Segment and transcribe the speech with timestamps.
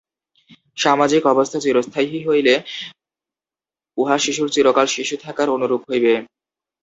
[0.77, 2.53] সামাজিক অবস্থা চিরস্থায়ী হইলে
[3.97, 6.13] উহা শিশুর চিরকাল শিশু থাকার অনুরূপ হইবে।